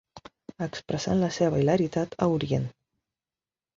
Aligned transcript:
Expressant 0.65 1.21
la 1.25 1.29
seva 1.37 1.61
hilaritat 1.65 2.19
a 2.27 2.31
Orient. 2.39 2.67